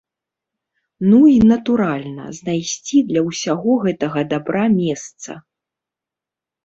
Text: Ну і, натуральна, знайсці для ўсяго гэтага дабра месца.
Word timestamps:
Ну 1.09 1.17
і, 1.31 1.35
натуральна, 1.51 2.25
знайсці 2.39 2.97
для 3.11 3.21
ўсяго 3.29 3.71
гэтага 3.87 4.19
дабра 4.35 4.65
месца. 4.81 5.31